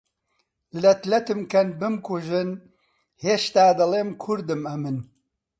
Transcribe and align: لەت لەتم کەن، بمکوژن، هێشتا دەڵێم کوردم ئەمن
لەت 0.81 1.01
لەتم 1.11 1.39
کەن، 1.51 1.67
بمکوژن، 1.79 2.49
هێشتا 3.23 3.65
دەڵێم 3.79 4.09
کوردم 4.23 4.61
ئەمن 4.69 4.97